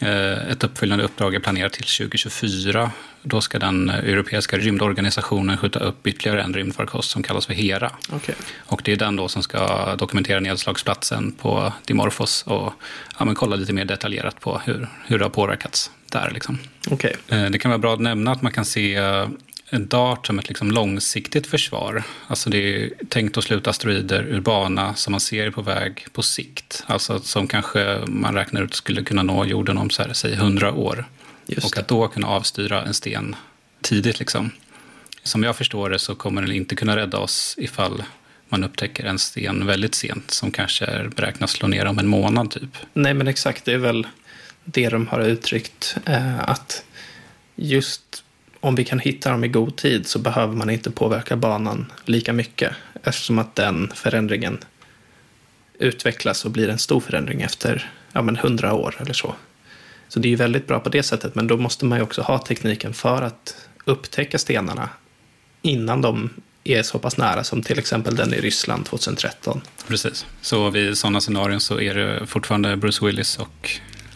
Ett 0.00 0.64
uppföljande 0.64 1.04
uppdrag 1.04 1.34
är 1.34 1.40
planerat 1.40 1.72
till 1.72 1.84
2024. 1.84 2.90
Då 3.22 3.40
ska 3.40 3.58
den 3.58 3.88
eh, 3.90 3.94
europeiska 3.96 4.58
rymdorganisationen 4.58 5.56
skjuta 5.56 5.78
upp 5.78 6.06
ytterligare 6.06 6.42
en 6.42 6.54
rymdfarkost 6.54 7.10
som 7.10 7.22
kallas 7.22 7.46
för 7.46 7.54
Hera. 7.54 7.92
Okej. 8.12 8.34
Och 8.58 8.80
det 8.84 8.92
är 8.92 8.96
den 8.96 9.16
då 9.16 9.28
som 9.28 9.42
ska 9.42 9.94
dokumentera 9.96 10.40
nedslagsplatsen 10.40 11.32
på 11.32 11.72
Dimorphos 11.84 12.42
och 12.42 12.72
ja, 13.18 13.34
kolla 13.34 13.56
lite 13.56 13.72
mer 13.72 13.84
detaljerat 13.84 14.40
på 14.40 14.60
hur, 14.64 14.88
hur 15.06 15.18
det 15.18 15.24
har 15.24 15.30
påverkats 15.30 15.90
där. 16.12 16.30
Liksom. 16.34 16.58
Okej. 16.90 17.16
Eh, 17.28 17.44
Det 17.44 17.58
kan 17.58 17.70
vara 17.70 17.78
bra 17.78 17.94
att 17.94 18.00
nämna 18.00 18.32
att 18.32 18.42
man 18.42 18.52
kan 18.52 18.64
se 18.64 18.94
eh, 18.94 19.28
DART 19.70 20.26
som 20.26 20.38
ett 20.38 20.48
liksom 20.48 20.70
långsiktigt 20.70 21.46
försvar. 21.46 22.02
Alltså 22.26 22.50
det 22.50 22.58
är 22.58 22.90
tänkt 23.08 23.36
att 23.36 23.44
sluta 23.44 23.70
asteroider 23.70 24.22
ur 24.22 24.40
bana 24.40 24.94
som 24.94 25.10
man 25.10 25.20
ser 25.20 25.50
på 25.50 25.62
väg 25.62 26.06
på 26.12 26.22
sikt. 26.22 26.84
Alltså 26.86 27.20
som 27.20 27.48
kanske 27.48 27.98
man 28.06 28.34
räknar 28.34 28.62
ut 28.62 28.74
skulle 28.74 29.02
kunna 29.02 29.22
nå 29.22 29.44
jorden 29.44 29.78
om 29.78 29.90
så 29.90 30.02
här, 30.02 30.12
säg 30.12 30.32
100 30.32 30.72
år. 30.72 31.04
Just 31.46 31.66
och 31.66 31.72
det. 31.74 31.80
att 31.80 31.88
då 31.88 32.08
kunna 32.08 32.26
avstyra 32.26 32.82
en 32.82 32.94
sten 32.94 33.36
tidigt. 33.80 34.18
Liksom. 34.18 34.50
Som 35.22 35.42
jag 35.42 35.56
förstår 35.56 35.90
det 35.90 35.98
så 35.98 36.14
kommer 36.14 36.42
den 36.42 36.52
inte 36.52 36.76
kunna 36.76 36.96
rädda 36.96 37.18
oss 37.18 37.54
ifall 37.58 38.02
man 38.48 38.64
upptäcker 38.64 39.04
en 39.04 39.18
sten 39.18 39.66
väldigt 39.66 39.94
sent 39.94 40.30
som 40.30 40.50
kanske 40.50 41.10
beräknas 41.16 41.50
slå 41.50 41.68
ner 41.68 41.86
om 41.86 41.98
en 41.98 42.08
månad 42.08 42.50
typ. 42.50 42.76
Nej, 42.92 43.14
men 43.14 43.28
exakt. 43.28 43.64
Det 43.64 43.72
är 43.72 43.78
väl 43.78 44.06
det 44.64 44.88
de 44.88 45.06
har 45.06 45.20
uttryckt. 45.20 45.96
Eh, 46.04 46.48
att 46.48 46.84
just 47.56 48.24
om 48.66 48.74
vi 48.74 48.84
kan 48.84 48.98
hitta 48.98 49.30
dem 49.30 49.44
i 49.44 49.48
god 49.48 49.76
tid 49.76 50.06
så 50.06 50.18
behöver 50.18 50.54
man 50.54 50.70
inte 50.70 50.90
påverka 50.90 51.36
banan 51.36 51.92
lika 52.04 52.32
mycket. 52.32 52.72
Eftersom 53.02 53.38
att 53.38 53.54
den 53.54 53.92
förändringen 53.94 54.58
utvecklas 55.78 56.44
och 56.44 56.50
blir 56.50 56.68
en 56.68 56.78
stor 56.78 57.00
förändring 57.00 57.42
efter 57.42 57.90
ja, 58.12 58.22
men 58.22 58.36
100 58.36 58.74
år 58.74 58.96
eller 59.00 59.12
så. 59.12 59.34
Så 60.08 60.18
det 60.18 60.28
är 60.28 60.30
ju 60.30 60.36
väldigt 60.36 60.66
bra 60.66 60.80
på 60.80 60.88
det 60.88 61.02
sättet. 61.02 61.34
Men 61.34 61.46
då 61.46 61.56
måste 61.56 61.84
man 61.84 61.98
ju 61.98 62.04
också 62.04 62.22
ha 62.22 62.38
tekniken 62.38 62.94
för 62.94 63.22
att 63.22 63.68
upptäcka 63.84 64.38
stenarna 64.38 64.88
innan 65.62 66.02
de 66.02 66.30
är 66.64 66.82
så 66.82 66.98
pass 66.98 67.16
nära 67.16 67.44
som 67.44 67.62
till 67.62 67.78
exempel 67.78 68.16
den 68.16 68.34
i 68.34 68.40
Ryssland 68.40 68.86
2013. 68.86 69.60
Precis. 69.88 70.26
Så 70.40 70.70
vid 70.70 70.98
sådana 70.98 71.20
scenarion 71.20 71.60
så 71.60 71.80
är 71.80 71.94
det 71.94 72.26
fortfarande 72.26 72.76
Bruce 72.76 73.06
Willis 73.06 73.38
och 73.38 73.70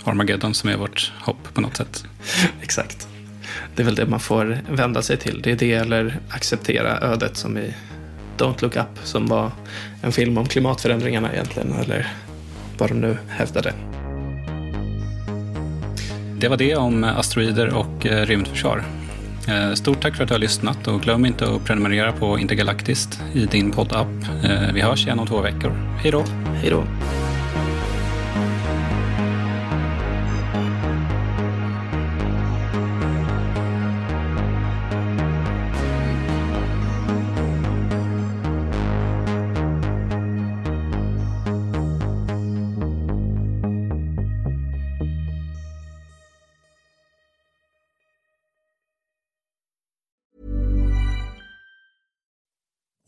Armageddon 0.05 0.55
som 0.55 0.71
är 0.71 0.77
vårt 0.77 1.13
hopp 1.21 1.55
på 1.55 1.61
något 1.61 1.77
sätt. 1.77 2.05
Exakt. 2.63 3.09
Det 3.77 3.83
är 3.83 3.85
väl 3.85 3.95
det 3.95 4.07
man 4.07 4.21
får 4.21 4.59
vända 4.71 5.03
sig 5.03 5.17
till. 5.17 5.41
Det 5.43 5.51
är 5.53 5.57
det 5.57 5.73
eller 5.73 6.19
acceptera 6.29 6.99
ödet 7.01 7.37
som 7.37 7.59
i 7.59 7.75
Don't 8.39 8.63
Look 8.63 8.77
Up 8.77 8.87
som 9.05 9.27
var 9.27 9.51
en 10.03 10.13
film 10.13 10.39
om 10.39 10.47
klimatförändringarna 10.47 11.33
egentligen. 11.33 11.73
Eller 11.73 12.07
vad 12.79 12.91
de 12.91 13.01
nu 13.01 13.17
hävdade. 13.29 13.73
Det 16.39 16.49
var 16.49 16.57
det 16.57 16.77
om 16.77 17.05
asteroider 17.05 17.75
och 17.75 18.07
eh, 18.07 18.27
rymdförsvar. 18.27 18.85
Eh, 19.49 19.73
Stort 19.75 20.01
tack 20.03 20.17
för 20.17 20.23
att 20.23 20.29
du 20.29 20.35
har 20.35 20.39
lyssnat 20.39 20.87
och 20.89 21.01
glöm 21.03 21.27
inte 21.27 21.45
att 21.55 21.65
prenumerera 21.65 22.13
på 22.13 22.39
Intergalaktiskt 22.39 23.21
i 23.35 23.47
din 23.47 23.71
poddapp. 23.71 24.09
Eh, 24.45 24.73
Vi 24.75 24.81
hörs 24.81 25.07
igen 25.07 25.19
om 25.19 25.27
två 25.27 25.41
veckor. 25.41 25.73
Hej 26.03 26.11
då! 26.13 26.25
Hej 26.63 26.71
då. 26.71 26.85